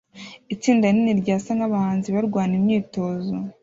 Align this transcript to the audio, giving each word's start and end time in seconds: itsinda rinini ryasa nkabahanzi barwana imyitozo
itsinda 0.53 0.85
rinini 0.91 1.19
ryasa 1.21 1.49
nkabahanzi 1.57 2.07
barwana 2.15 2.53
imyitozo 2.59 3.35